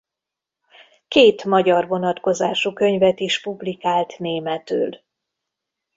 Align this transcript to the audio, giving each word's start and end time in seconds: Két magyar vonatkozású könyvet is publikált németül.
Két 1.07 1.45
magyar 1.45 1.87
vonatkozású 1.87 2.73
könyvet 2.73 3.19
is 3.19 3.41
publikált 3.41 4.19
németül. 4.19 4.89